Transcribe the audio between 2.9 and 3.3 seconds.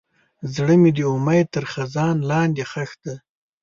دی.